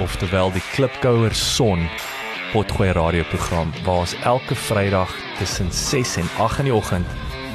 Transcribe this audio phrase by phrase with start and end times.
[0.00, 1.88] oftewel die Klipkouer Son
[2.52, 7.06] Potgooi radioprogram waar ons elke Vrydag tussen 6 en 8 in die oggend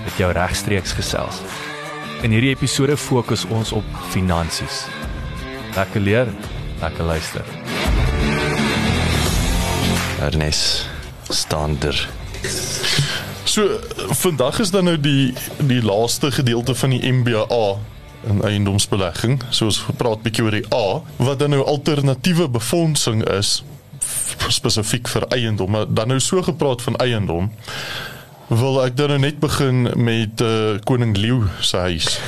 [0.03, 1.41] met jou regstreeks gesels.
[2.21, 4.83] In hierdie episode fokus ons op finansies.
[5.75, 6.29] Lekker leer,
[6.81, 7.45] lekker luister.
[10.21, 10.89] Ernest
[11.29, 12.09] Stander.
[13.43, 13.79] So
[14.21, 17.65] vandag is dan nou die die laaste gedeelte van die MBA
[18.29, 19.41] in eiendomsbelegging.
[19.49, 23.61] So ons praat bietjie oor die A wat dan nou alternatiewe befondsing is
[24.51, 25.71] spesifiek vir eiendom.
[25.71, 27.51] Maar dan nou so gepraat van eiendom
[28.47, 32.19] wil ek dan nou net begin met uh, koning Leeu se huis.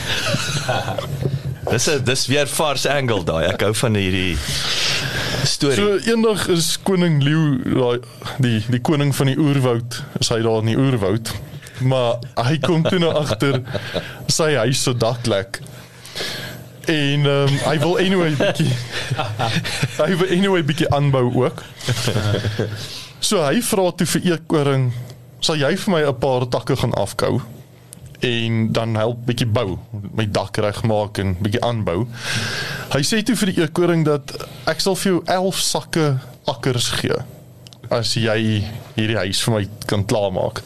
[1.72, 3.46] dis 'n dis weer vars angle daai.
[3.52, 4.38] Ek hou van hierdie
[5.44, 5.76] storie.
[5.78, 8.00] So eendag is koning Leeu daai
[8.40, 11.34] die die koning van die oerwoud, is hy daar in die oerwoud.
[11.84, 13.60] Maar hy kom toe nou agter
[14.32, 15.60] sy huis se dak lek.
[16.86, 18.72] En ehm um, hy wil anyway bietjie
[19.98, 21.64] hy wil anyway bietjie aanbou ook.
[23.20, 24.92] So hy vra toe vir Eekoring,
[25.42, 27.42] sal jy vir my 'n paar takke gaan afkou?
[28.26, 29.78] en dan help bietjie bou,
[30.16, 32.06] my dak regmaak en bietjie aanbou.
[32.94, 34.34] Hy sê toe vir die eekoring dat
[34.70, 36.06] ek sal vir jou 11 sakke
[36.50, 37.18] akkers gee
[37.94, 38.64] as jy
[38.96, 40.64] hierdie huis vir my kan klaarmaak.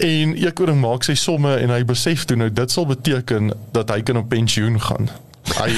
[0.00, 4.00] En eekoring maak sy somme en hy besef toe nou dit sal beteken dat hy
[4.06, 5.10] kan op pensioen gaan.
[5.50, 5.70] Hy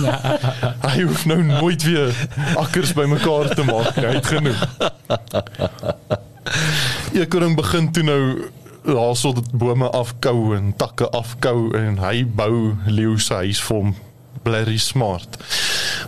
[0.86, 2.12] Hy hoef nou nooit weer
[2.60, 4.60] akkers bymekaar te maak, hy het genoeg.
[7.14, 8.20] Eekoring begin toe nou
[8.84, 13.80] daar sou dit bome afkou en takke afkou en hy bou leeu se huis vir
[13.80, 13.94] hom
[14.44, 15.38] blerry smart.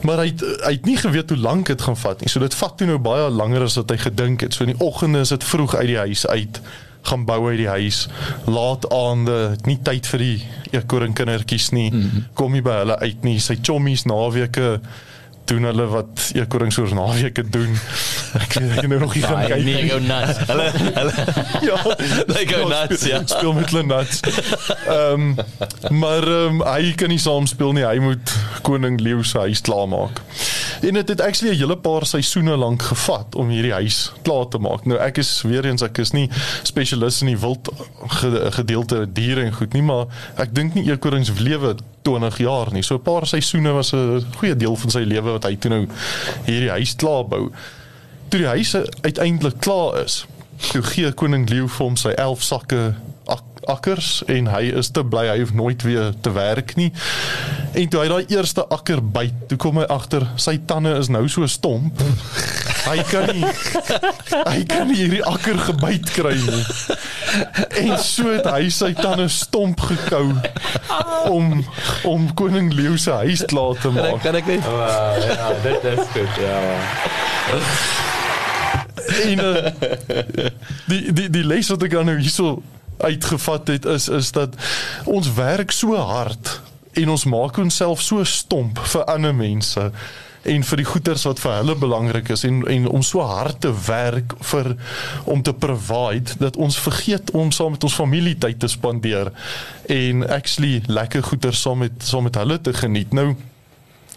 [0.05, 2.29] Maar hy het, hy het nie geweet hoe lank dit gaan vat nie.
[2.29, 4.53] So dit vat toe nou baie langer as wat hy gedink het.
[4.55, 6.61] So in die oggende is dit vroeg uit die huis uit
[7.07, 8.07] gaan bou uit die huis.
[8.51, 10.39] Laat aande, nie tyd vir die
[10.73, 11.91] eekoring kindertjies nie.
[11.91, 12.25] Mm -hmm.
[12.35, 13.39] Kom nie by hulle uit nie.
[13.41, 14.81] Sy chommies naweke
[15.47, 17.79] doen hulle wat eekoring soos naweke doen.
[18.35, 19.75] Ek het nou nog nie gaan kyk nie.
[19.75, 20.39] Hulle nuts.
[20.51, 20.67] Hulle
[20.99, 21.13] hulle
[21.69, 21.79] ja,
[22.33, 23.23] they go nuts ja.
[23.25, 24.21] Speel met hulle nuts.
[24.87, 25.35] Ehm um,
[25.99, 27.85] maar um, hy kan nie saam speel nie.
[27.87, 28.35] Hy moet
[28.67, 30.21] koning Leeu se huis klaarmaak.
[30.81, 34.59] En dit het actually 'n hele paar seisoene lank gevat om hierdie huis klaar te
[34.59, 34.85] maak.
[34.85, 36.31] Nou ek is weer eens ek is nie
[36.63, 37.71] spesialis in die wild
[38.51, 42.83] gedeelte diere en goed nie, maar ek dink nie eekorings lewe 20 jaar nie.
[42.83, 45.89] So 'n paar seisoene was 'n goeie deel van sy lewe wat hy toe nou
[46.45, 47.51] hierdie huis klaar bou.
[48.29, 50.25] Toe die huis uiteindelik klaar is,
[50.71, 52.81] toe gee koning Leeu vir hom sy 11 sakke
[53.31, 56.93] ak akkers en hy is te bly hy hoef nooit weer te werk nie.
[57.77, 61.27] En toe hy daai eerste akker byt, toe kom hy agter sy tande is nou
[61.31, 62.03] so stomp.
[62.87, 63.43] Hy kan nie
[64.51, 66.65] hy kan nie hierdie akker gebyt kry nie.
[67.83, 70.31] En so het hy sy tande stomp gekou
[71.35, 71.61] om
[72.07, 74.23] om koning Leeu se huis klaar te maak.
[74.25, 76.43] Kan ek net Wow, ja, dit is goed.
[76.43, 78.06] Ja.
[79.25, 79.71] En uh,
[80.91, 82.63] die die die les wat ek dan nou hierso
[82.99, 84.55] uitgevat het is is dat
[85.05, 86.61] ons werk so hard
[86.97, 89.91] en ons maak onsself so stomp vir ander mense
[90.47, 93.73] en vir die goeders wat vir hulle belangrik is en en om so hard te
[93.87, 94.73] werk vir
[95.25, 99.33] om te provide dat ons vergeet om saam met ons familie tyd te spandeer
[99.93, 103.13] en actually lekker goeders saam met saam met hulle te geniet.
[103.13, 103.35] Nou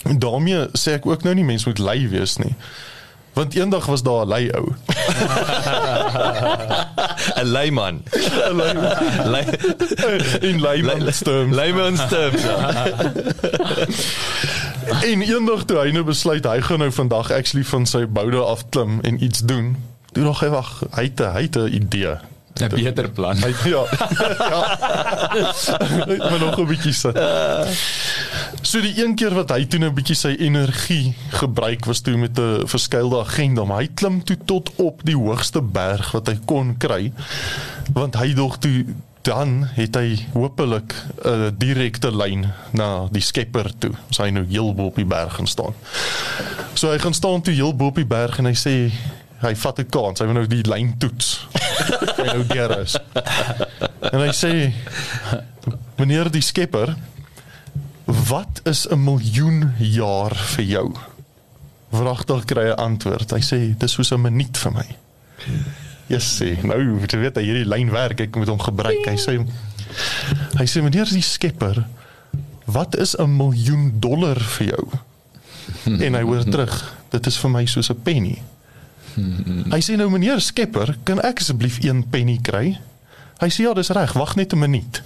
[0.05, 2.53] daarmee sê ek ook nou nie mense moet lui wees nie.
[3.39, 4.67] Want eendag was daar 'n lei ou.
[7.35, 8.03] 'n leiman.
[8.11, 8.55] 'n
[9.29, 9.45] lei
[10.39, 11.55] in leiman terms.
[11.55, 12.41] Leiman terms.
[12.41, 12.85] Ja.
[15.11, 18.69] en eendag toe hy nou besluit hy gaan nou vandag actually van sy boude af
[18.69, 19.75] klim en iets doen.
[20.11, 22.17] Toe nog hy wag, hy het hy het 'n idee.
[22.61, 23.37] 'n beter plan.
[23.37, 23.83] Hy ja.
[24.53, 24.61] ja.
[26.29, 27.19] maar nog 'n bietjie sit.
[28.61, 32.39] So die een keer wat hy toe 'n bietjie sy energie gebruik was toe met
[32.39, 36.77] 'n verskeelde agenda, maar hy klim toe tot op die hoogste berg wat hy kon
[36.77, 37.11] kry.
[37.93, 38.85] Want hy dog toe
[39.21, 43.91] dan het hy hopelik 'n direkte lyn na die Skepper toe.
[44.09, 45.73] So hy nou heel bo op die berg gaan staan.
[46.73, 48.91] So hy gaan staan toe heel bo op die berg en hy sê
[49.41, 50.19] hy vat 'n kans.
[50.19, 51.47] Hy wil nou die lyn toets.
[52.19, 52.97] hy nou deur is.
[54.11, 54.73] En hy sê
[55.99, 56.95] meneer die Skepper,
[58.05, 60.87] wat is 'n miljoen jaar vir jou?
[61.91, 63.31] Vragtig kry hy 'n antwoord.
[63.31, 64.87] Hy sê dis soos 'n minuut vir my.
[66.09, 66.57] Yes, sê.
[66.65, 69.05] Nou, jy weet hy hierdie lyn werk, ek moet hom gebruik.
[69.05, 69.37] Hy sê
[70.57, 71.85] hy sê meneer die Skepper,
[72.65, 74.85] wat is 'n miljoen dollar vir jou?
[76.05, 76.73] En hy hoor terug,
[77.09, 78.41] dit is vir my soos 'n penny.
[79.73, 82.77] Hy sê nou meneer Skepper, kan ek asseblief 1 penny kry?
[83.39, 84.99] Hy sê ja, dis reg, wag net 'n minuut.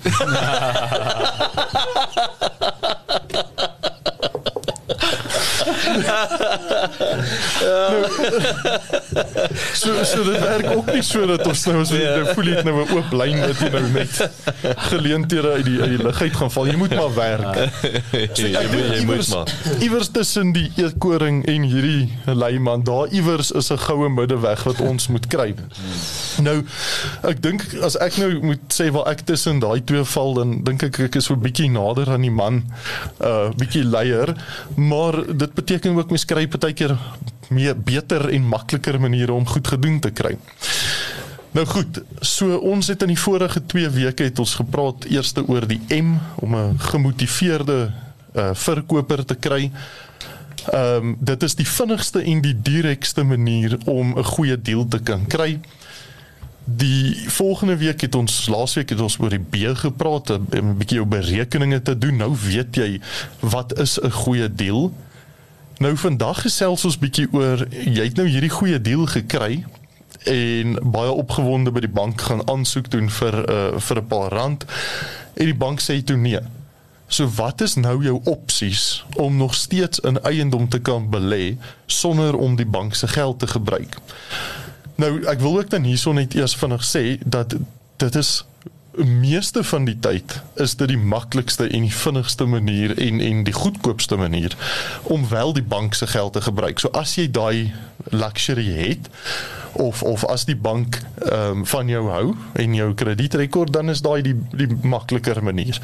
[9.82, 12.76] so so dit werk ook nie so dat ons nou so nou voel jy nou
[12.84, 14.14] 'n oop lyn wat jy nou net
[14.90, 16.68] geleenthede uit die uit die lug uit gaan val.
[16.68, 17.58] Jy moet maar werk.
[18.34, 19.48] So, jy, moet, jy moet maar.
[19.84, 25.08] Iewers tussen die eetkoring en hierdie leiman, daar iewers is 'n goue middeweg wat ons
[25.08, 25.54] moet kry.
[26.44, 26.56] Nou
[27.30, 30.86] ek dink as ek nou moet sê waar ek tussen daai twee val dan dink
[30.90, 32.64] ek ek is so 'n bietjie nader aan die man
[33.20, 34.36] uh bietjie leier,
[34.76, 36.98] maar dit beteken ook mens kry partykeer
[37.50, 40.38] meer beter en makliker maniere om goed gedoen te kry.
[41.54, 45.68] Nou goed, so ons het in die vorige 2 weke het ons gepraat eerste oor
[45.70, 47.94] die M om 'n gemotiveerde
[48.36, 49.72] uh verkoper te kry.
[50.72, 55.00] Ehm um, dit is die vinnigste en die direkste manier om 'n goeie deal te
[55.00, 55.60] kan kry.
[56.64, 61.08] Die volgende week het ons laasweek het ons oor die B gepraat, 'n bietjie oor
[61.08, 62.16] berekeninge te doen.
[62.16, 63.02] Nou weet jy
[63.40, 64.94] wat is 'n goeie deal.
[65.78, 69.66] Nou vandag gesels ons bietjie oor jy het nou hierdie goeie deal gekry
[70.24, 74.66] en baie opgewonde by die bank gaan aansoek doen vir uh, vir 'n paar rand
[75.34, 76.40] en die bank sê toe nee.
[77.08, 82.38] So wat is nou jou opsies om nog steeds in eiendom te kan belê sonder
[82.38, 83.98] om die bank se geld te gebruik?
[85.04, 87.56] Nou ek wil ook dan hierson net eers vinnig sê dat
[88.00, 88.32] dit is
[88.96, 93.56] meeste van die tyd is dit die maklikste en die vinnigste manier en en die
[93.56, 94.56] goedkoopste manier
[95.04, 96.80] om wel die bank se geld te gebruik.
[96.80, 97.74] So as jy daai
[98.12, 99.10] luxury het
[99.74, 104.02] of of as die bank ehm um, van jou hou en jou kredietrekord dan is
[104.06, 105.82] daai die die makliker manier.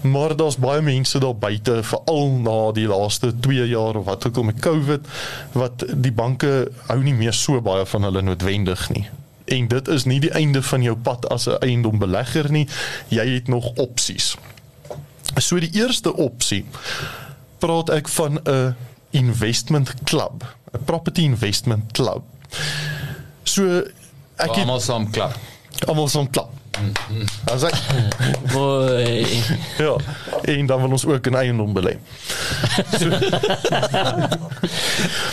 [0.00, 4.36] Maar daar's baie mense daar buite veral na die laaste 2 jaar of wat ook
[4.36, 5.12] al met Covid
[5.52, 9.08] wat die banke hou nie meer so baie van hulle noodwendig nie
[9.46, 12.68] en dit is nie die einde van jou pad as 'n eiendombelegger nie.
[13.08, 14.36] Jy het nog opsies.
[15.36, 16.64] So die eerste opsie
[17.58, 18.74] praat ek van 'n
[19.10, 22.22] investment club, 'n property investment club.
[23.42, 23.78] So
[24.36, 25.38] ek het almal saam klap.
[25.86, 26.50] Almal saam klap.
[27.52, 27.76] As ek
[28.54, 29.26] Mooi.
[29.84, 29.96] ja,
[30.42, 31.96] en dan wil ons ook in eiendom belê.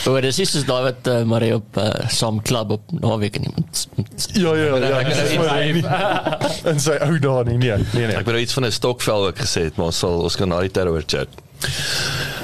[0.05, 3.49] Maar dis is dus daai wat uh, maar op uh, Sam Club op naweek in
[3.49, 3.87] iemand.
[4.33, 5.83] Ja ja ja, dis is maar nie
[6.73, 7.57] in sy ou dae nie.
[7.57, 8.15] Nee, nee nee.
[8.15, 10.47] Ek het nou iets van 'n stokvel ook gesê, het, maar ons sal ons kan
[10.47, 11.27] na die terror chat.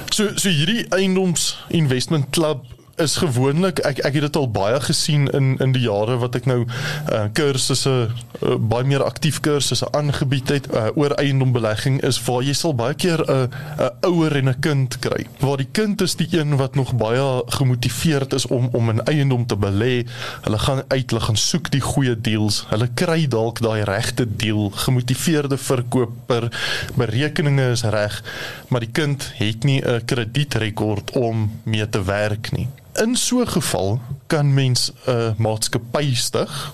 [0.09, 2.65] So so hierdie eiendoms investment club
[2.99, 6.45] is gewoonlik ek ek het dit al baie gesien in in die jare wat ek
[6.49, 12.43] nou uh kursusse uh, baie meer aktief kursusse aangebied het uh, oor eiendombelegging is waar
[12.43, 15.25] jy sal baie keer 'n uh, 'n uh, ouer en 'n kind kry.
[15.39, 19.45] Waar die kind is die een wat nog baie gemotiveerd is om om in eiendom
[19.45, 20.05] te belê.
[20.41, 22.65] Hulle gaan uit, hulle gaan soek die goeie deals.
[22.69, 26.49] Hulle kry dalk daai regte deal, gemotiveerde verkoper,
[26.95, 28.23] berekeninge is reg,
[28.67, 32.67] maar die kind het nie 'n kredietrekord om mee te werk nie.
[32.99, 36.73] In so 'n geval kan mens 'n uh, maatskappy stig.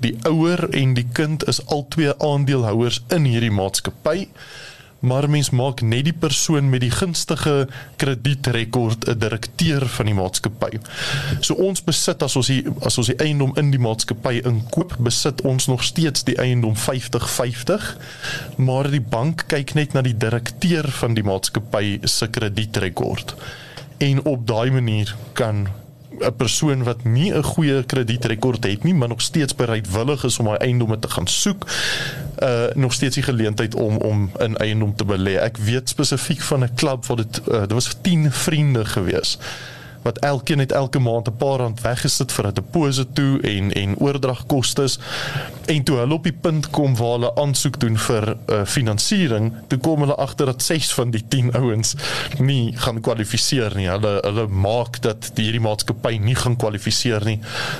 [0.00, 4.28] Die ouer en die kind is albei aandeelhouers in hierdie maatskappy.
[4.98, 10.78] Maar mens maak net die persoon met die gunstige kredietrekord 'n direkteur van die maatskappy.
[11.40, 15.40] So ons besit as ons die as ons die eiendom in die maatskappy inkoop, besit
[15.40, 17.96] ons nog steeds die eiendom 50-50,
[18.56, 23.36] maar die bank kyk net na die direkteur van die maatskappy se kredietrekord
[24.00, 25.68] en op daai manier kan
[26.20, 30.46] 'n persoon wat nie 'n goeie kredietrekord het nie, maar nog steeds bereidwillig is om
[30.46, 31.66] hy eiendomme te gaan soek,
[32.42, 35.36] uh nog steeds die geleentheid om om in eiendom te belê.
[35.40, 39.38] Ek weet spesifiek van 'n klub wat dit uh, dit was 10 vriende gewees
[40.02, 44.86] wat elkeen het elke maand 'n paar rand weggesit vir 'n deposito en en oordragkoste
[45.66, 49.78] en toe hulle op die punt kom waar hulle aansoek doen vir uh, finansiering, toe
[49.78, 51.94] kom hulle agter dat 6 van die 10 ouens
[52.38, 53.88] nie gaan kwalifiseer nie.
[53.88, 57.38] Hulle hulle maak dat die hierdie maatskappy nie gaan kwalifiseer nie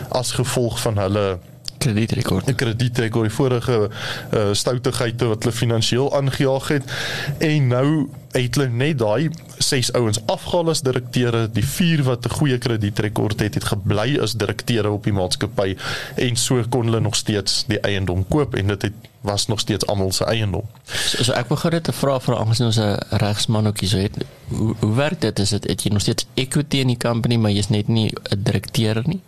[0.09, 1.39] as gevolg van hulle
[1.81, 2.49] kredietrekord.
[2.49, 6.97] 'n kredietrekord die vorige uh, stoutigheidte wat hulle finansiëel aangejaag het
[7.39, 12.37] en nou het hulle net daai ses ouens afgehaal as direkteure, die vier wat 'n
[12.39, 15.77] goeie kredietrekord het, het gebly as direkteure op die maatskappy
[16.15, 19.87] en so kon hulle nog steeds die eiendom koop en dit het was nog steeds
[19.87, 20.65] almal se eiendom.
[20.85, 23.99] So, so ek begin dit te vra vir aangesien ons 'n regsman ook hier so
[23.99, 24.17] het.
[24.49, 25.39] Hoe hoe werk dit?
[25.39, 28.43] Is dit het jy nog steeds equity in die company, maar jy's net nie 'n
[28.43, 29.21] direkteur nie?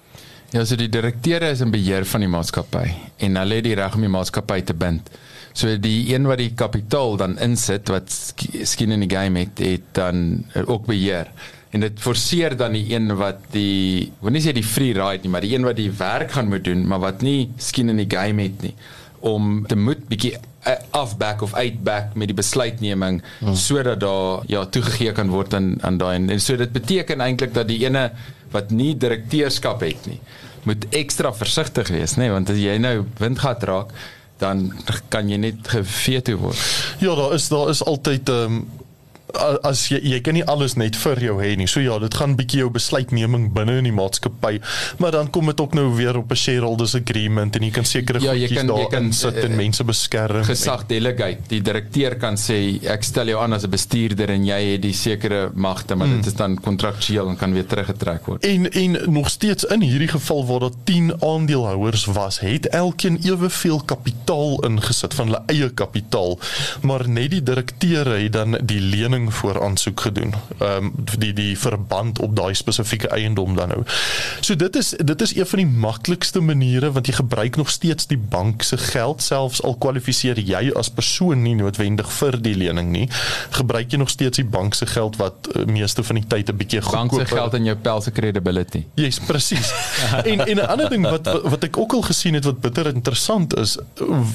[0.52, 2.84] Ja, so die direkteure is in beheer van die maatskappy
[3.24, 5.06] en hulle het die reg om die maatskappy te bind.
[5.56, 9.86] So die een wat die kapitaal dan insit wat skien in die game het, het
[9.96, 11.30] dan ook beheer.
[11.72, 15.32] En dit forceer dan die een wat die, wil nie sê die free ride nie,
[15.32, 18.10] maar die een wat die werk gaan moet doen, maar wat nie skien in die
[18.12, 18.74] game het nie
[19.26, 20.36] om te moet bietjie
[20.94, 23.56] afback of uitback met die besluitneming hmm.
[23.58, 27.68] sodat daar ja toegegee kan word aan aan daai en so dit beteken eintlik dat
[27.70, 28.10] die ene
[28.54, 30.20] wat nie direkteurskap het nie
[30.68, 32.34] moet ekstra versigtig wees nê nee?
[32.34, 33.94] want as jy nou windgat raak
[34.42, 34.68] dan
[35.12, 36.62] kan jy net geveto word.
[37.02, 38.62] Ja, daar is daar is altyd ehm um,
[39.62, 41.68] as jy jy kan nie alles net vir jou hê nie.
[41.70, 44.58] So ja, dit gaan bietjie jou besluitneming binne in die maatskappy,
[45.02, 48.20] maar dan kom dit ook nou weer op 'n shareholders agreement en jy kan sekere
[48.20, 50.44] ja, goedjies daar kan sit en uh, mense beskerm.
[50.44, 51.48] Gesag delegate.
[51.48, 54.94] Die direkteur kan sê ek stel jou aan as 'n bestuurder en jy het die
[54.94, 56.16] sekere magte, maar hmm.
[56.16, 58.44] dit is dan kontraktueel en kan weer teruggetrek word.
[58.44, 63.82] En en nog steeds in hierdie geval waar daar 10 aandeelhouers was, het elkeen eweveel
[63.84, 66.38] kapitaal ingesit van hulle eie kapitaal,
[66.82, 70.34] maar net die direkteure het dan die lening vergunning voor aansoek gedoen.
[70.58, 73.82] Ehm um, die die verband op daai spesifieke eiendom dan nou.
[74.40, 78.06] So dit is dit is een van die maklikste maniere want jy gebruik nog steeds
[78.06, 82.90] die bank se geld selfs al kwalifiseer jy as persoon nie noodwendig vir die lening
[82.90, 83.08] nie.
[83.50, 86.56] Gebruik jy nog steeds die bank se geld wat uh, meeste van die tyd 'n
[86.56, 87.10] bietjie goedkoop.
[87.10, 88.86] Bank se geld in jou pelse credibility.
[88.94, 89.72] Ja, yes, presies.
[90.30, 93.56] en en 'n ander ding wat wat ek ook al gesien het wat bitter interessant
[93.56, 93.78] is,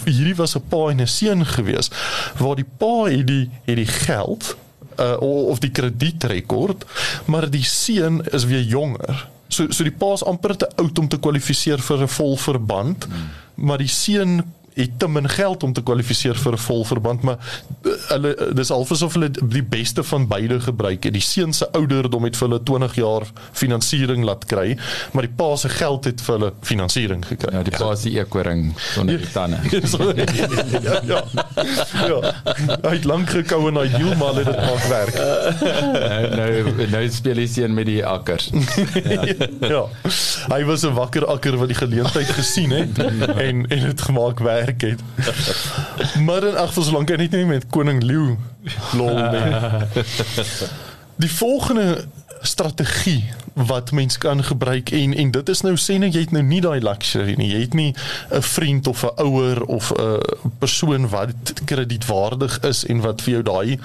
[0.06, 1.90] hierdie was 'n pa en 'n seun gewees
[2.38, 4.56] waar die pa het die het die geld
[5.00, 6.86] uh, of die kredietrekord,
[7.26, 9.28] maar die seun is weer jonger.
[9.48, 13.30] So so die pa is amper te oud om te kwalifiseer vir 'n volverband, hmm.
[13.56, 14.44] maar die seun
[14.78, 19.14] het te min geld om te kwalifiseer vir 'n volverband, maar eh, hulle dis alsof
[19.14, 21.14] hulle die beste van beide gebruik het.
[21.14, 24.78] Die seun se ouderdom het vir hulle 20 jaar finansiering laat kry,
[25.12, 27.54] maar die pa se geld het vir hulle finansiering gekry.
[27.54, 29.58] Ja, die pa se ekoring sonder die tande.
[30.88, 31.24] ja, ja.
[32.08, 32.34] Ja.
[32.84, 35.16] Hy het lank gekou en hy heel maar dit maak werk.
[36.36, 38.50] nou nou nou speel hy seën met die akkers.
[39.16, 39.24] ja.
[39.60, 39.84] ja.
[40.54, 43.00] Hy was 'n wakker akker wat die geleentheid gesien het
[43.48, 46.20] en en dit gemaak werk gewerk het.
[46.26, 48.38] maar in ag so lank net nie met koning Leeu
[48.94, 50.04] lol nie.
[51.24, 52.06] Die volgende
[52.42, 56.44] strategie wat mens kan gebruik en en dit is nou sê net jy het nou
[56.46, 57.50] nie daai luxury nie.
[57.56, 57.94] Jy het nie
[58.30, 60.22] 'n vriend of 'n ouer of 'n
[60.60, 61.34] persoon wat
[61.66, 63.80] kredietwaardig is en wat vir jou daai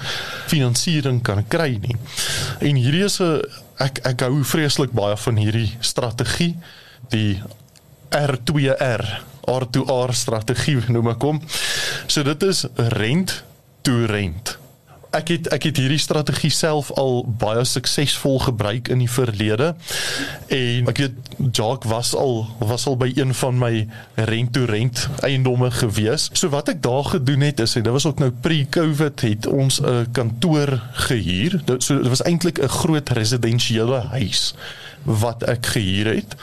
[0.46, 1.96] finansiering kan kry nie.
[2.60, 3.40] En hierdie is 'n
[3.78, 6.56] ek ek hou vreeslik baie van hierdie strategie
[7.08, 7.42] die
[8.10, 11.40] R2R R2R strategie noem ek hom.
[12.06, 13.42] So dit is rent
[13.82, 14.58] to rent.
[15.12, 19.74] Ek het ek het hierdie strategie self al baie suksesvol gebruik in die verlede.
[20.48, 23.72] En ek weet Jacques was al was al by een van my
[24.30, 26.30] rent to rent eiendomme gewees.
[26.32, 29.82] So wat ek daar gedoen het is en dit was ook nou pre-COVID het ons
[29.82, 31.60] 'n kantoor gehuur.
[31.64, 34.54] Dit so dit was eintlik 'n groot residensiële huis
[35.04, 36.36] wat ek gehuur het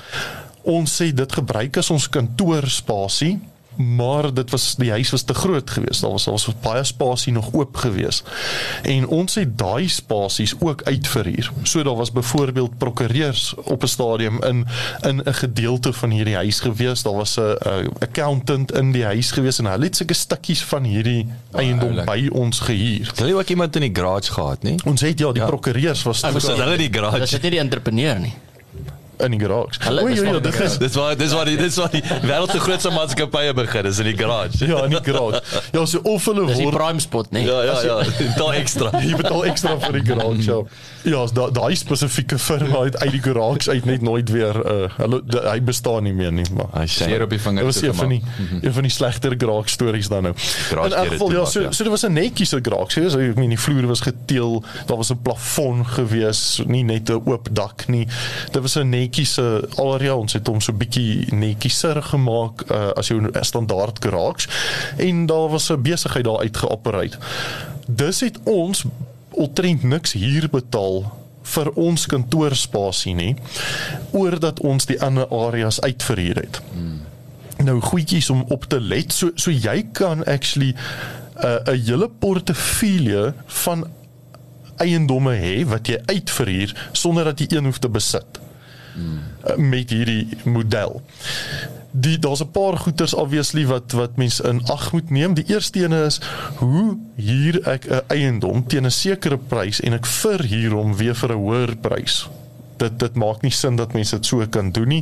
[0.64, 3.40] ons sê dit gebruik as ons kantoorspasie
[3.80, 6.02] maar dit was die huis was te groot geweest.
[6.02, 8.24] Daar was daar was baie spasie nog oop geweest.
[8.84, 11.52] En ons het daai spasies ook uitverhuur.
[11.64, 14.66] So daar was byvoorbeeld prokureurs op 'n stadium in
[15.02, 17.04] in 'n gedeelte van hierdie huis geweest.
[17.04, 17.58] Daar was 'n
[18.00, 22.06] accountant in die huis geweest en hulle het sulke stukkies van hierdie oh, eiendom oh,
[22.06, 23.12] by ons gehuur.
[23.16, 25.48] Hulle het ook iemand in die garage gehad nê ons het ja die ja.
[25.48, 27.20] prokureurs was hulle in die garage.
[27.20, 28.34] dis net die entrepreneur nie
[29.26, 29.80] in die garage.
[29.84, 31.76] Hulle O, is ja, ja, van die dit is Dis waar dis waar die dis
[31.76, 34.66] waar die wêreld se grootste maatskappye begin is in die garage.
[34.68, 35.42] ja, in die garage.
[35.72, 37.44] Ja, so of hulle Dis die word prime spot, nee.
[37.46, 37.98] Ja ja ja,
[38.38, 38.92] daar ekstra.
[39.08, 40.44] jy betaal ekstra vir die garage.
[40.48, 40.60] Ja,
[41.12, 45.22] ja da- daai spesifieke firma het uit die garage uit net nooit weer uh, hulle
[45.50, 48.10] hy bestaan nie meer nie, maar Hy Seer op die Dit vinger was een van
[48.10, 48.22] die
[48.62, 50.34] een van die slegter graak stories dan nou.
[50.70, 51.72] Garage In elk geval ja, so ja.
[51.72, 52.92] so dit was 'n netjies graak.
[52.92, 57.22] So ek meen die vloer was geteel, daar was 'n plafon gewees, nie net 'n
[57.26, 58.08] oop dak nie.
[58.52, 59.38] Dit was 'n netjies
[59.78, 60.16] area.
[60.16, 64.48] Ons het hom so bietjie netjieser gemaak uh, as jou standaard garage
[64.98, 67.18] en daar was 'n besigheid daar uitgeopereer.
[67.88, 68.86] Dis het ons
[69.30, 71.12] omtrent niks huur betaal
[71.44, 73.36] vir ons kantoorspasie nie
[74.12, 76.62] oordat ons die ander areas uitverhuur het.
[76.74, 77.02] Hmm.
[77.58, 79.14] Nou goedjies om op te let.
[79.14, 83.88] So so jy kan actually 'n uh, 'n hele portefeulje van
[84.78, 88.40] eiendomme hê wat jy uitverhuur sonder dat jy een hoef te besit.
[89.00, 89.70] Hmm.
[89.70, 91.02] Met hierdie model.
[91.92, 95.34] Die daar's 'n paar goeters obviously wat wat mense in ag moet neem.
[95.34, 96.20] Die eerste een is
[96.56, 101.32] hoe huur ek 'n eiendom teen 'n sekere prys en ek verhuur hom weer vir
[101.32, 102.30] 'n hoër prys
[102.80, 105.02] dit dit maak nie sin dat mense dit so kan doen nie.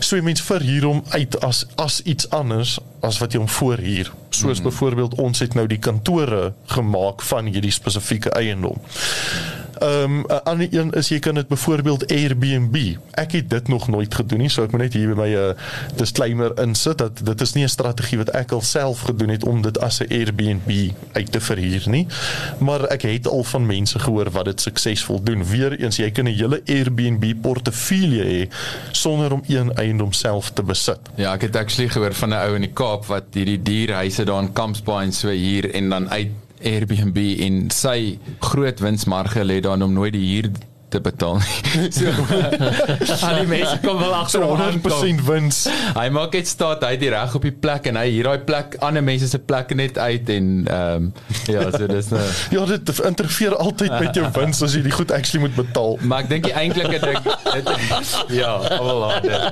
[0.00, 4.12] So jy mens verhuur hom uit as as iets anders as wat jy hom voorhuur.
[4.30, 4.68] Soos mm.
[4.68, 8.80] byvoorbeeld ons het nou die kantore gemaak van hierdie spesifieke eiendom.
[9.82, 12.76] Ehm um, 'n ander een is jy kan dit byvoorbeeld Airbnb.
[13.10, 15.34] Ek het dit nog nooit gedoen nie, so ek moet net hier by my 'n
[15.34, 19.62] uh, disclaimer insit dat dit is nie 'n strategie wat ek alself gedoen het om
[19.62, 22.06] dit as 'n Airbnb uit te verhuur nie.
[22.58, 25.44] Maar ek het al van mense gehoor wat dit suksesvol doen.
[25.44, 28.48] Weereens jy kan 'n hele Airbnb portefeulje hê
[28.90, 31.00] sonder om een eiendom self te besit.
[31.14, 34.42] Ja, ek het actually gehoor van 'n ou in die Kaap wat hierdie dierhuise daar
[34.42, 36.30] in Kampsbaai en so hier en dan uit
[36.62, 40.50] Airbnb en sy groot winsmarge lê daar om nooit die huur
[40.92, 41.88] te betaal nie.
[41.96, 42.06] So
[43.28, 44.92] al die mense kom wel agter So hom aankom.
[44.92, 45.62] 100% wins.
[45.96, 48.44] Hy maak net staat hy het die reg op die plek en hy hier daai
[48.48, 51.10] plek ander mense se plekke net uit en ehm um,
[51.50, 52.22] ja, so dis nou
[52.54, 55.96] Ja, dit interfereer altyd met jou wins as jy die goed actually moet betaal.
[56.02, 57.20] maar ek dink die eintlike ding
[57.56, 57.66] dit
[58.38, 59.42] ja, wel aan dit.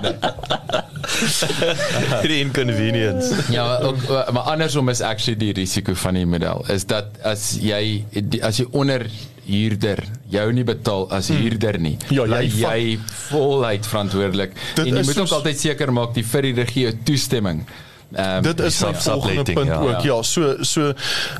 [2.22, 3.34] Die inconvenience.
[3.50, 8.04] Ja, ook, maar andersom is actually die risiko van die model is dat as jy
[8.12, 9.06] die- as jy onder
[9.50, 12.98] huurder jou nie betaal as huurder nie, Ja, jy vat- jy
[13.30, 14.52] voluit verantwoordelik.
[14.76, 17.64] Dit En jy moet ook altyd seker maak die vir die regie toestemming.
[18.12, 19.76] Ehm Dit is sub- volgende punt ja.
[19.78, 20.00] ook.
[20.00, 20.92] Ja, so so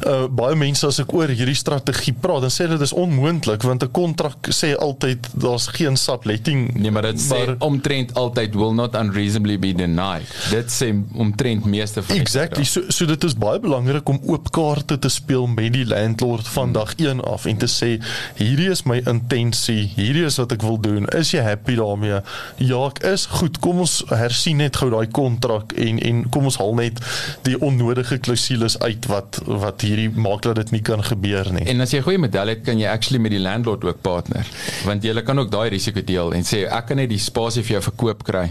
[0.07, 3.83] uh, baie mense as ek oor hierdie strategie praat, dan sê hulle dis onmoontlik want
[3.83, 6.75] 'n kontrak sê altyd daar's geen subletting.
[6.75, 10.27] Nee, maar dit sê omtrent altyd will not unreasonably be denied.
[10.51, 12.65] Dit sê omtrent meeste van Exactly.
[12.65, 16.73] So so dit is baie belangrik om oop kaarte te speel met die landlord van
[16.73, 17.99] dag 1 af en te sê
[18.37, 21.07] hierdie is my intensie, hierdie is wat ek wil doen.
[21.19, 22.21] Is jy happy daarmee?
[22.57, 23.27] Ja, ek is.
[23.41, 27.01] Goed, kom ons hersien net gou daai kontrak en en kom ons haal net
[27.49, 31.67] die onnodige klousules uit wat wat hierdie maak dat dit nie kan gebeur nie.
[31.71, 34.47] En as jy 'n goeie model het, kan jy actually met die landlord ook partner.
[34.85, 37.79] Want jy kan ook daai risiko deel en sê ek kan net die spasie vir
[37.81, 38.51] jou verkoop kry.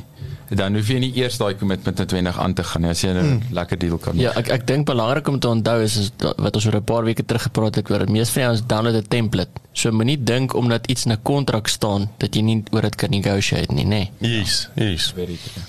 [0.50, 3.20] Dan hoef jy nie eers daai kommitment noodwendig aan te gaan nie as jy 'n
[3.20, 3.42] hmm.
[3.54, 4.48] lekker deal kan Ja, maak.
[4.48, 7.04] ek ek dink belangrik om te onthou is, is dat- wat ons oor 'n paar
[7.04, 9.52] weke terug gepraat het oor, meeste van ons download 'n template.
[9.74, 13.10] So moenie dink omdat iets in 'n kontrak staan dat jy nie oor dit kan
[13.10, 14.10] negotiate nie, nê.
[14.20, 14.40] Nee.
[14.40, 15.14] Yes, yes.
[15.16, 15.64] Very true.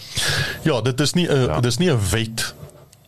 [0.63, 1.61] Ja, dit is nie 'n ja.
[1.61, 2.55] dis nie 'n wet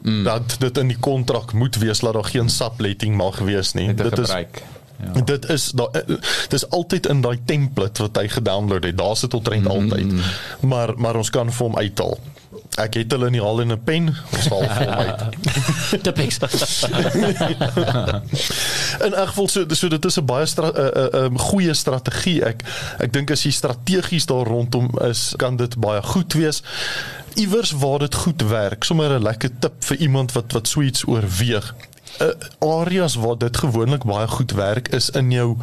[0.02, 0.24] mm.
[0.24, 3.94] dat dit in die kontrak moet wees dat daar geen subletting mag wees nie.
[3.94, 4.62] Dit is gebruik.
[5.00, 5.20] Ja.
[5.20, 6.04] Dit is daar
[6.48, 8.98] dis altyd in daai template wat hy gedownload het.
[8.98, 9.90] Daar's dit omtrent mm -hmm.
[9.90, 10.12] altyd.
[10.60, 12.18] Maar maar ons kan vir hom uithaal.
[12.80, 14.16] Ek het hulle nie al in 'n pen.
[14.32, 15.20] Ons haal vir hom uit.
[16.04, 16.38] Tipies.
[19.06, 21.74] In elk geval so so dit is 'n baie 'n stra, uh, uh, um, goeie
[21.74, 22.44] strategie.
[22.44, 22.62] Ek
[22.98, 26.62] ek dink as jy strategies daar rondom is, kan dit baie goed wees.
[27.34, 31.06] Iewers waar dit goed werk, sommer 'n lekker tip vir iemand wat wat so iets
[31.06, 31.74] oorweeg.
[32.20, 35.56] Uh, areas waar dit gewoonlik baie goed werk is in jou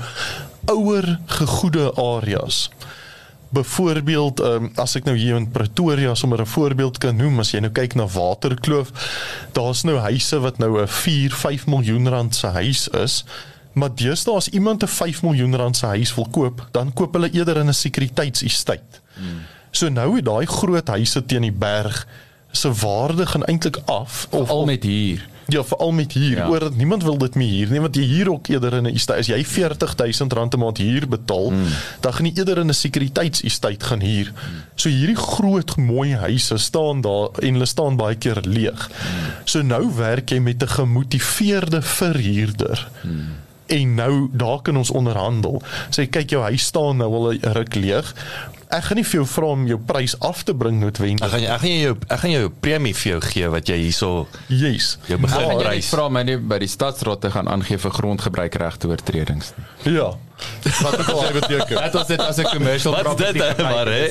[0.66, 2.70] ouer gegoede areas.
[3.50, 7.60] Byvoorbeeld, um, as ek nou hier in Pretoria sommer 'n voorbeeld kan noem, as jy
[7.60, 8.92] nou kyk na Waterkloof,
[9.52, 13.24] daar's nou huise wat nou 'n 4, 5 miljoen rand se huis is.
[13.74, 17.32] Maar deesdae as iemand 'n 5 miljoen rand se huis wil koop, dan koop hulle
[17.32, 19.02] eerder in 'n sekuriteitsestate.
[19.14, 19.42] Hmm.
[19.72, 22.08] So nou het daai groot huise teen die berg
[22.52, 25.28] se waarde gaan eintlik af of Al met hier.
[25.54, 26.48] Ja, veral met hier, Ja.
[26.48, 28.96] oor dat niemand wil dit meer hier nie, want jy hier ook eerder in 'n
[28.96, 31.66] estate as jy 40000 rand 'n maand hier betaal, mm.
[32.00, 34.32] dan gaan jy eerder in 'n sekuriteitsestate gaan huur.
[34.34, 34.62] Mm.
[34.76, 38.90] So hierdie groot mooi huise staan daar en hulle staan baie keer leeg.
[38.90, 39.32] Mm.
[39.44, 42.88] So nou werk jy met 'n gemotiveerde verhuurder.
[43.04, 45.62] Mm en nou daar kan ons onderhandel.
[45.89, 48.13] Sê kyk jou huis staan nou al 'n ruk leeg.
[48.71, 51.29] Ek gaan nie vir jou vra om jou prys af te bring Ek noodwendig.
[51.32, 54.97] gaan ek gaan jou ek gaan jou premie vir jou gee wat jy hierso Yes.
[55.08, 55.89] jou Gaan begin jy nie prys.
[55.89, 59.53] vra my nie by die stadsraad te gaan aangee vir grondgebruikregte oortredings.
[59.86, 60.13] Ja.
[60.82, 61.84] Wat al hy beteken.
[61.84, 64.06] Dit was dit as 'n commercial Wat is dit hè, maar hè?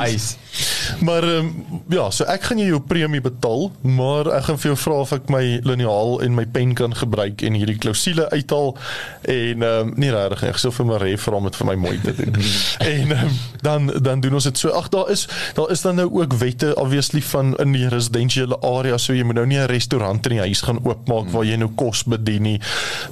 [0.00, 0.36] Eis.
[1.06, 1.46] Maar ehm
[1.88, 5.12] ja, so ek gaan jou jou premie betaal, maar ek gaan vir jou vra of
[5.16, 8.74] ek my liniaal en my pen kan gebruik en hierdie klousule uithaal
[9.22, 11.96] en ehm nie regtig ek sou vir my ref vra om dit vir my mooi
[12.04, 12.38] te doen.
[12.94, 14.72] en ehm dan dan doen ons dit so.
[14.74, 18.98] Ag daar is daar is dan nou ook wette obviously van in die residensiële area
[18.98, 21.70] so jy moet nou nie 'n restaurant in die huis gaan oopmaak waar jy nou
[21.74, 22.60] kos bedien nie.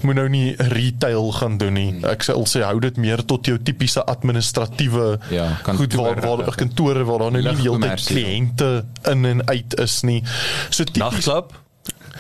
[0.03, 1.91] Moet nou nie retail gaan doen nie.
[2.05, 7.05] Ek sal sê hou dit meer tot jou tipiese administratiewe Ja, goed waar waar kantore
[7.05, 8.17] waar daar nou nie die hele tyd Ligkommersie.
[8.17, 10.23] kliënte in en uit is nie.
[10.71, 11.53] So tipies Nagklub?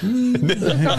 [0.00, 0.96] Ja.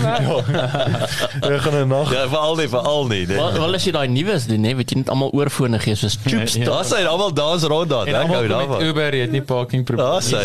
[1.53, 2.11] Ek gaan 'n nag.
[2.13, 3.25] Ja, veral nie, veral nie.
[3.27, 6.17] Wel, wel as jy daai nuus doen, hè, weet jy net almal oorfone gee soos
[6.23, 6.53] tubes.
[6.53, 6.69] Ja, ja.
[6.71, 8.07] Daar sê almal dans rond daar.
[8.07, 8.81] Ek hou daarvan.
[8.81, 10.21] Uber, het nie parking probleme.
[10.21, 10.41] sê.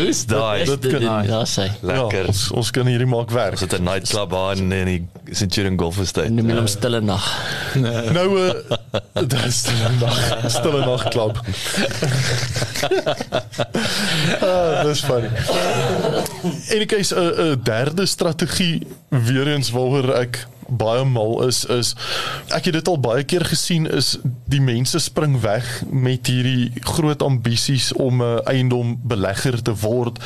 [0.00, 0.64] Hoe's daai?
[0.64, 1.70] dit kan- Daar sê.
[1.80, 2.20] Lekker.
[2.22, 3.52] Ja, ons, ons kan hierdie maak werk.
[3.54, 5.02] Is dit 'n nightclub daar in in die
[5.34, 6.28] Centurion Golf Estate?
[6.30, 7.24] Noem hom stille nag.
[8.12, 8.52] Nou uh,
[9.26, 11.38] dit is stille nag, stille nag klub.
[14.40, 15.28] ah, dis funny.
[16.74, 17.60] En ek is 'n 'n
[17.94, 21.92] derde strategie weer eens waaroor ek baie mal is is
[22.56, 24.14] ek het dit al baie keer gesien is
[24.50, 30.18] die mense spring weg met hierdie groot ambisies om 'n eiendom belegger te word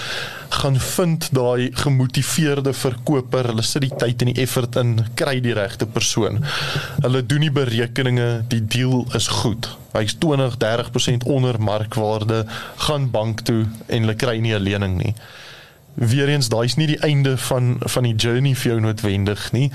[0.61, 5.53] gaan vind daai gemotiveerde verkoper hulle sit die tyd en die effort in kry die
[5.53, 6.41] regte persoon.
[7.03, 9.69] Hulle doen die berekeninge die deal is goed.
[9.93, 15.15] Hy's 20 30% onder markwaarde gaan bank toe en hulle kry nie 'n lening nie
[15.99, 19.71] weer eens daai's nie die einde van van die journey vir jou noodwendig nie.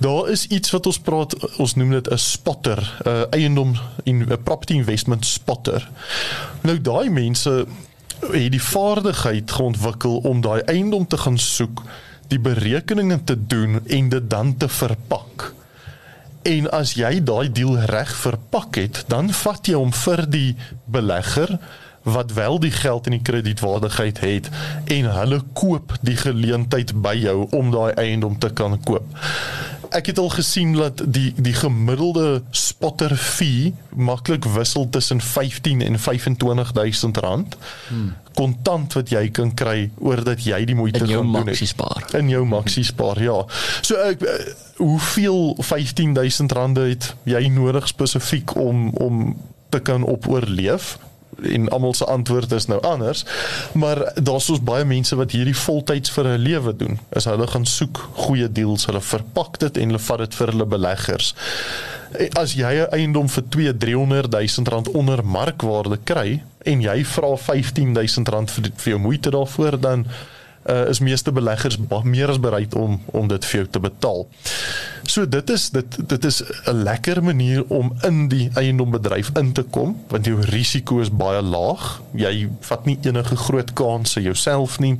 [0.00, 4.42] Daar is iets wat ons praat ons noem dit 'n spotter, 'n eiendom in 'n
[4.42, 5.88] property investment spotter.
[6.62, 7.66] Nou daai mense
[8.20, 11.82] het die vaardigheid geontwikkel om daai eiendom te gaan soek,
[12.28, 15.54] die berekeninge te doen en dit dan te verpak.
[16.42, 21.58] En as jy daai deal reg verpak het, dan vat jy hom vir die belegger
[22.02, 24.48] wat wel die geld en die kredietwaardigheid het
[24.84, 29.04] en hulle koop die geleentheid by jou om daai eiendom te kan koop.
[29.90, 35.98] Ek het al gesien dat die die gemiddelde spotter fee maklik wissel tussen 15 en
[35.98, 37.56] 25000 rand
[38.38, 41.46] kontant wat jy kan kry oor dat jy die moeite In jou gaan doen het.
[41.50, 42.06] maxi spaar.
[42.14, 43.44] In jou maxi spaar, ja.
[43.82, 49.36] So ek eh, hoeveel 15000 rande het jy nodig spesifiek om om
[49.68, 50.98] te kan op oorleef?
[51.42, 53.24] En almal se antwoord is nou anders
[53.72, 57.66] maar daar's soos baie mense wat hierdie voltyds vir 'n lewe doen is hulle gaan
[57.66, 61.34] soek goeie deals hulle verpak dit en hulle vat dit vir hulle beleggers.
[62.18, 67.04] Eh, as jy 'n eiendom vir 2 300 000 rand onder markwaarde kry en jy
[67.04, 70.06] vra 15 000 rand vir, vir jou moeite daarvoor dan
[70.68, 74.26] uh, is meeste beleggers meer as bereid om om dit vir jou te betaal.
[75.08, 79.62] So dit is dit dit is 'n lekker manier om in die eiendombedryf in te
[79.62, 82.00] kom want jou risiko is baie laag.
[82.12, 84.98] Jy vat nie enige groot kansse jouself nie.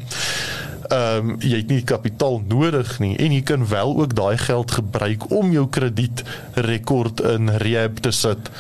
[0.89, 4.71] Ehm um, jy het nie kapitaal nodig nie en jy kan wel ook daai geld
[4.71, 8.51] gebruik om jou kredietrekord in rehab te sit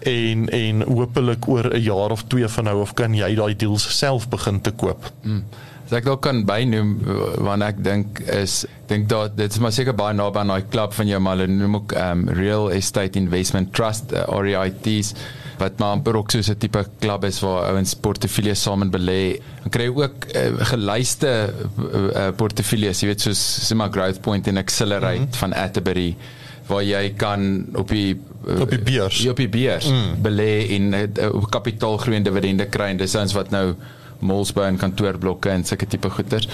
[0.00, 3.98] en en hopelik oor 'n jaar of twee van nou af kan jy daai deals
[3.98, 5.12] self begin te koop.
[5.90, 6.90] As ek dalk kan bynoem
[7.42, 10.94] want ek dink is dink dat dit is maar seker baie naby aan daai klub
[10.94, 15.10] van jou maar hulle noem ook um, Real Estate Investment Trust uh, REITs
[15.58, 19.42] wat maar amper ook soos 'n tipe klub is waar ouens portefeuilles saam belê.
[19.64, 24.62] Dan kry jy ook uh, gelyste uh, portefeuilles, jy weet soos Sima Growth Point en
[24.62, 25.42] Accelerate mm -hmm.
[25.42, 26.16] van Atterbury
[26.70, 28.14] waar jy kan op die
[28.46, 29.18] uh, Op die beurs.
[29.18, 30.22] Ja, op die beurs mm.
[30.22, 33.74] belê en uh, kapitaalgroei en dividende kry en dis ons wat nou
[34.20, 36.48] malls bou en kantoorblokke en sulke tipe goeders.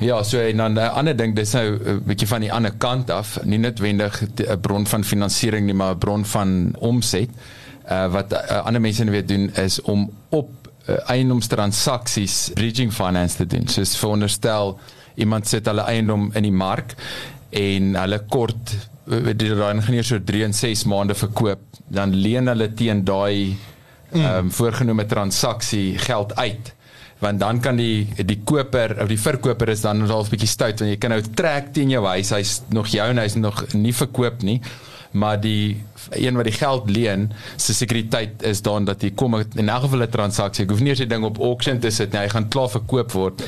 [0.00, 3.10] Ja, so en dan 'n ander ding, dis nou 'n bietjie van die ander kant
[3.10, 7.28] af, nie noodwendig 'n bron van finansiering nie, maar 'n bron van omset.
[7.90, 10.50] Uh wat uh, ander mense nou weer doen is om op
[10.88, 13.68] uh, eiendomstransaksies bridging finance te doen.
[13.68, 14.78] Soos veronderstel
[15.14, 16.94] iemand sit hulle eiendom in die mark
[17.50, 18.74] en hulle kort
[19.10, 23.56] eh, die ingenieur so 3 en 6 maande verkoop, dan leen hulle teen daai
[24.10, 26.72] ehm um, voorgenome transaksie geld uit
[27.20, 30.80] want dan kan die die koper of die verkoper is dan half 'n bietjie stout
[30.80, 33.92] want jy kan nou trek teen jou huis hy's nog jou en hy's nog nie
[33.92, 34.60] verkoop nie
[35.12, 39.68] maar die een wat die geld leen se sekuriteit is dan dat jy kom in
[39.68, 42.20] elk geval 'n transaksie ek hoef nie eens die ding op auction te sit nie
[42.20, 43.42] hy gaan klaar verkoop word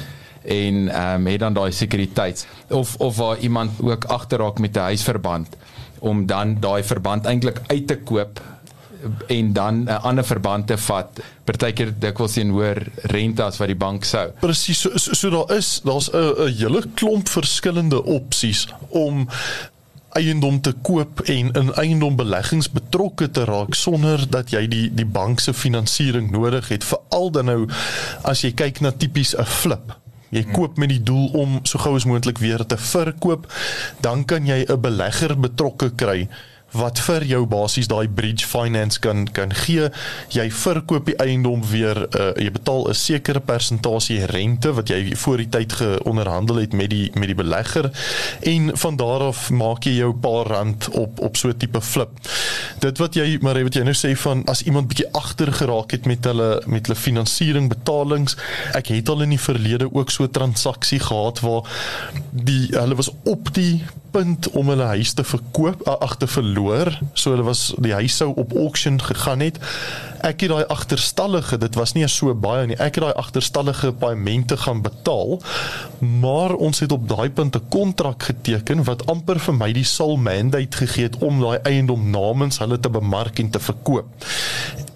[0.45, 4.81] en ehm um, het dan daai sekuriteit of of waar iemand ook agterraak met 'n
[4.81, 5.57] huisverband
[5.99, 8.41] om dan daai verband eintlik uit te koop
[9.27, 11.21] en dan 'n ander verband te vat.
[11.45, 14.31] Partykeer dikwels sien hoër rente as wat die bank sou.
[14.41, 19.29] Presies, so, so, so daar is daar's 'n 'n hele klomp verskillende opsies om
[20.13, 25.41] eiendom te koop en in eiendombeleggings betrokke te raak sonder dat jy die die bank
[25.41, 27.69] se finansiering nodig het veral dan nou
[28.23, 30.01] as jy kyk na tipies 'n flip
[30.33, 33.45] Jy koop met die doel om so gou as moontlik weer te verkoop,
[34.01, 36.29] dan kan jy 'n belegger betrokke kry
[36.73, 39.89] wat vir jou basies daai bridge finance kan kan gee.
[40.33, 45.37] Jy verkoop die eiendom weer, uh, jy betaal 'n sekere persentasie rente wat jy voor
[45.37, 47.91] die tyd geonderhandel het met die met die belegger
[48.41, 52.11] en van daar af maak jy jou paar rand op op so 'n tipe flip.
[52.79, 56.07] Dit wat jy maar wat jy nou sê van as iemand bietjie agter geraak het
[56.07, 58.37] met hulle met hulle finansiering betalings,
[58.75, 61.63] ek het al in die verlede ook so 'n transaksie gehad waar
[62.31, 63.83] die hulle was op die
[64.15, 68.33] punt om hulle huis te verkoop ag te verloor so hulle was die huis sou
[68.37, 69.61] op auction gegaan het
[70.23, 74.57] ek het daai agterstallige dit was nie so baie nie ek het daai agterstallige paemente
[74.65, 75.41] gaan betaal
[76.01, 80.17] maar ons het op daai punt 'n kontrak geteken wat amper vir my die sal
[80.17, 84.07] mandate gegee het om daai eiendom namens hulle te bemark en te verkoop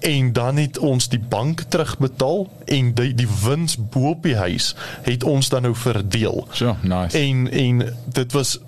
[0.06, 4.74] en dan het ons die bank terugbetaal en die die wins bo op die huis
[5.02, 6.46] het ons dan nou verdeel.
[6.52, 7.18] So, nice.
[7.18, 8.58] En en dit was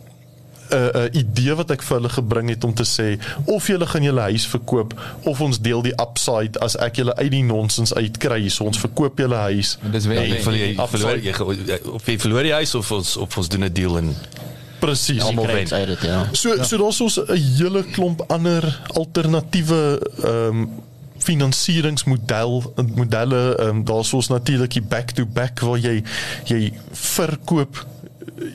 [0.71, 3.87] 'n uh, uh, idee wat ek vir hulle gebring het om te sê of julle
[3.87, 7.95] gaan julle huis verkoop of ons deel die upside as ek julle uit die nonsens
[7.95, 9.79] uitkry so ons verkoop julle huis.
[9.93, 13.49] Dis wel Jy verloor verloor jy of jy verloor die huis of ons of ons
[13.49, 14.15] doen 'n deal en
[14.79, 15.23] Presies.
[15.23, 15.73] Almal wen.
[15.73, 16.29] uit dit, ja.
[16.33, 16.63] So ja.
[16.63, 20.71] so daar's ons 'n hele klomp ander alternatiewe ehm um,
[21.19, 26.03] finansieringsmodel modelle um, daar's ons natuurlik die back to back waar jy
[26.45, 27.87] jy verkoop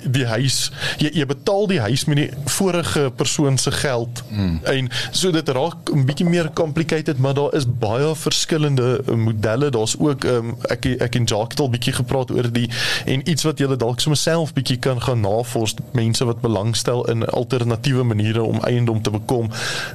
[0.03, 0.71] die huis.
[0.97, 4.23] Jy, jy betaal die huis met die vorige persoon se geld.
[4.29, 4.59] Mm.
[4.63, 9.69] en so dit raak 'n bietjie meer complicated maar daar is baie verskillende modelle.
[9.69, 12.69] Daar's ook um, ek ek en Jacques het al bietjie gepraat oor die
[13.05, 17.25] en iets wat jy dalk sommer self bietjie kan gaan navors mense wat belangstel in
[17.25, 19.49] alternatiewe maniere om eiendom te bekom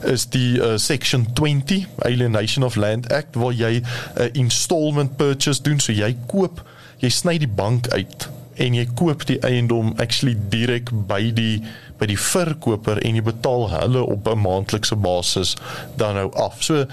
[0.05, 3.85] is die uh, section 20 alienation of land act waar jy 'n
[4.20, 5.81] uh, installment purchase doen.
[5.81, 6.62] So jy koop
[6.98, 11.62] jy sny die bank uit en jy koop die eiendom actually direk by die
[11.98, 15.56] by die verkoper en jy betaal hulle op 'n maandelikse basis
[15.96, 16.62] dan nou af.
[16.62, 16.86] So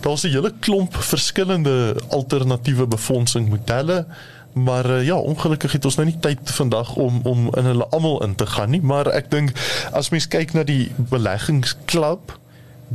[0.00, 4.06] daar's 'n hele klomp verskillende alternatiewe befondsingmodelle
[4.54, 8.22] maar uh, ja ongelukkig het ons nou nie tyd vandag om om in hulle almal
[8.22, 9.50] in te gaan nie maar ek dink
[9.92, 12.38] as mens kyk na die beleggingsklub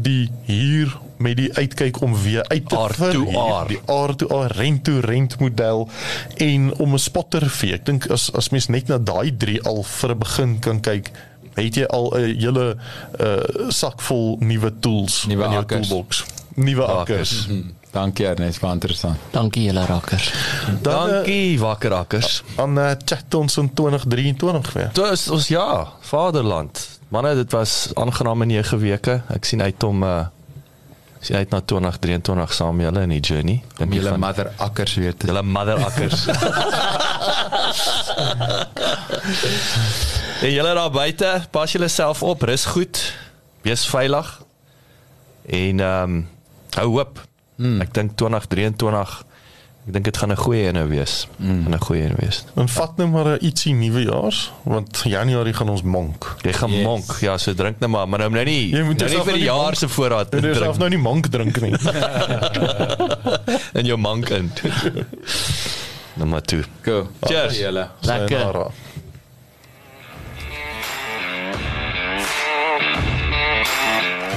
[0.01, 3.67] die hier met die uitkyk om weer uit te R to verhuur, R.
[3.67, 5.89] die R to R rent to rent model
[6.37, 9.83] en om 'n spotter vir ek dink as as mens net na daai drie al
[9.83, 11.11] vir 'n begin kan kyk
[11.55, 12.77] het jy al 'n hele
[13.19, 15.87] uh, sak vol nuwe tools Nuwe in jou akkers.
[15.87, 16.23] toolbox
[16.55, 17.63] nuwe akkers Akkers.
[17.91, 19.17] Dankie Ernest, baie interessant.
[19.33, 20.33] Dankie julle rakkers.
[20.81, 22.43] dan uh, Dankie wakkerakkers.
[22.55, 26.99] aan uh, chat ons in 2023 weer Dit is ons ja, vaderland.
[27.09, 29.21] Manne, dit was aangename 9 weke.
[29.33, 30.25] Ek sien uit om uh
[31.19, 33.57] sien uit na 2023 saam met julle in die journey.
[33.75, 36.23] Dink julle mother akkers weer te julle mother akkers.
[40.45, 43.01] en julle daar buite, pas julle self op, rus goed.
[43.67, 44.31] Wees veilig.
[45.43, 46.27] En ehm um,
[46.77, 47.28] hou hoop.
[47.59, 47.81] Hmm.
[47.83, 49.23] Ek dink 2023
[49.87, 51.27] ek dink dit gaan 'n goeie ene wees.
[51.37, 51.63] Hmm.
[51.63, 52.43] Gaan 'n goeie ene wees.
[52.55, 56.83] en vat nou maar 'n ietsie nuwejaars want Januarie gaan ons monk Jy gaan Yes.
[56.83, 57.17] monk.
[57.21, 58.69] Ja, so drink nou maar, maar nou nou nie.
[58.69, 60.97] Jy moet nou nie vir die nou jaar se voorraad Jy drink self nou nie
[60.99, 61.71] monk drink nie
[63.79, 64.51] in jou monk in.
[66.17, 66.63] nou maar toe.
[66.81, 67.07] Go.
[67.21, 67.59] Cheers.
[68.01, 68.71] Lekker.